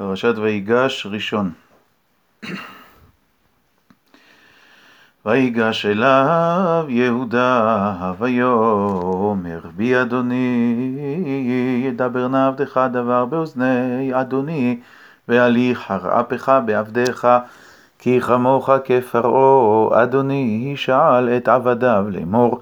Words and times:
פרשת 0.00 0.34
ויגש 0.36 1.06
ראשון. 1.10 1.50
ויגש 5.26 5.86
אליו 5.86 6.84
יהודה 6.88 8.12
ויאמר 8.18 9.60
בי 9.76 10.00
אדוני 10.00 10.96
ידבר 11.84 12.28
נא 12.28 12.46
עבדך 12.46 12.80
דבר 12.92 13.24
באוזני 13.24 14.10
אדוני 14.12 14.80
והליך 15.28 15.90
הרעפך 15.90 16.52
בעבדיך 16.64 17.28
כי 17.98 18.20
כמוך 18.20 18.70
כפרעה 18.84 20.02
אדוני 20.02 20.74
שאל 20.76 21.28
את 21.28 21.48
עבדיו 21.48 22.04
לאמור 22.08 22.60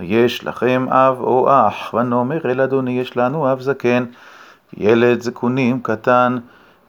יש 0.00 0.44
לכם 0.44 0.86
אב 0.90 1.20
או 1.20 1.48
אח 1.50 1.94
ונאמר 1.94 2.40
אל 2.44 2.60
אדוני 2.60 3.00
יש 3.00 3.16
לנו 3.16 3.52
אב 3.52 3.60
זקן 3.60 4.04
ילד 4.76 5.20
זקונים 5.20 5.80
קטן 5.82 6.38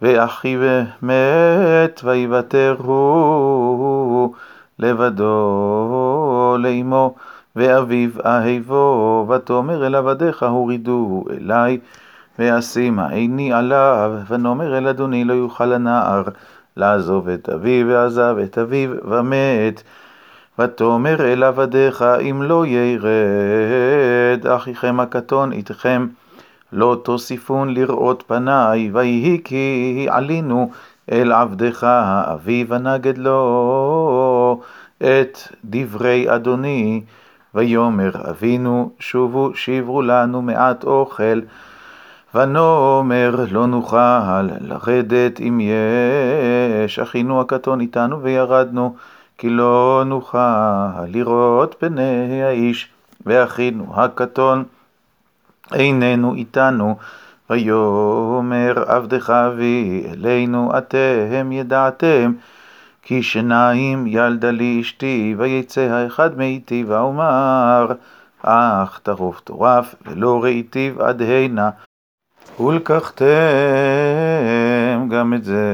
ואחיו 0.02 0.60
מת 1.02 2.02
ויוותר 2.04 2.76
הוא 2.80 4.34
לבדו 4.80 6.58
לאמו. 6.60 7.16
ואביו 7.56 8.10
אהבו 8.26 9.28
ותאמר 9.30 9.88
אל 9.88 9.96
עבדיך 9.96 10.44
הורידו 10.44 11.24
אלי. 11.32 11.80
ואשימה 12.40 13.10
עיני 13.10 13.54
עליו 13.54 14.12
ונאמר 14.30 14.78
אל 14.78 14.88
אדוני 14.88 15.24
לא 15.24 15.34
יוכל 15.34 15.74
הנער 15.74 16.24
לעזוב 16.78 17.30
את 17.30 17.50
אביו 17.50 17.88
ועזב 17.88 18.36
את 18.44 18.58
אביו 18.58 18.90
ומת. 19.10 19.84
ותאמר 20.60 21.22
אל 21.22 21.44
עבדיך 21.44 22.02
אם 22.02 22.42
לא 22.44 22.66
ירד 22.66 24.48
אחיכם 24.48 25.00
הקטון 25.00 25.52
איתכם 25.52 26.08
לא 26.74 26.98
תוסיפון 27.04 27.74
לראות 27.74 28.24
פניי, 28.28 28.90
ויהי 28.94 29.42
כי 29.44 30.08
עלינו 30.10 30.72
אל 31.12 31.32
עבדך 31.32 31.84
אבי 32.34 32.66
ונגד 32.70 33.18
לו 33.18 34.62
את 34.98 35.38
דברי 35.66 36.36
אדוני, 36.36 37.02
ויאמר 37.56 38.12
אבינו 38.30 38.92
שובו 39.00 39.52
שברו 39.56 40.02
לנו 40.02 40.42
מעט 40.42 40.84
אוכל, 40.84 41.40
ונאמר 42.36 43.36
לא 43.52 43.68
נוכל 43.68 44.42
לרדת 44.62 45.40
אם 45.40 45.60
יש 46.86 47.00
אחינו 47.00 47.42
הקטון 47.42 47.82
איתנו 47.82 48.22
וירדנו, 48.22 48.96
כי 49.38 49.50
לא 49.50 50.04
נוכל 50.06 50.38
לראות 51.08 51.76
פני 51.80 52.44
האיש 52.44 52.90
ואחינו 53.26 53.86
הקטון. 53.94 54.64
איננו 55.74 56.34
איתנו, 56.34 56.96
ויאמר 57.50 58.84
עבדך 58.88 59.30
אבי 59.30 60.04
אלינו 60.12 60.72
אתם 60.78 61.52
ידעתם, 61.52 62.32
כי 63.02 63.24
שניים 63.24 64.08
ילדה 64.08 64.52
לי 64.52 64.82
אשתי, 64.82 65.36
ויצא 65.38 65.82
האחד 65.82 66.38
מאיתי 66.38 66.84
ואומר, 66.88 67.88
אך 68.44 69.00
טרוף 69.04 69.40
טורף, 69.40 69.96
ולא 70.06 70.44
ראיתיו 70.44 71.04
עד 71.04 71.22
הנה. 71.22 71.70
ולקחתם 72.60 73.26
גם 75.10 75.34
את 75.34 75.44
זה, 75.44 75.66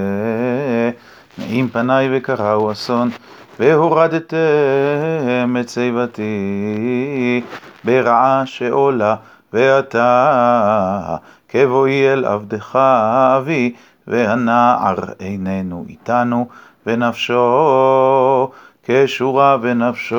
נעים 1.38 1.68
פניי 1.70 2.10
וקראו 2.12 2.72
אסון, 2.72 3.10
והורדתם 3.60 5.56
את 5.60 5.70
שיבתי 5.70 7.42
ברעה 7.84 8.46
שאולה. 8.46 9.16
ואתה 9.56 11.18
כבואי 11.50 12.14
אל 12.14 12.26
עבדך 12.26 12.76
אבי, 12.76 13.74
והנער 14.08 14.96
איננו 15.20 15.86
איתנו, 15.90 16.48
ונפשו 16.86 18.52
כשורה 18.84 19.58
ונפשו 19.62 20.16